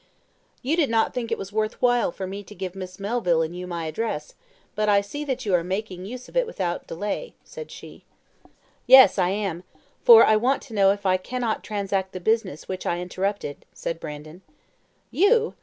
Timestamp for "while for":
1.79-2.25